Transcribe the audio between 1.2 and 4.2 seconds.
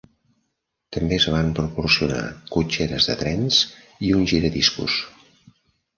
van proporcionar cotxeres de trens i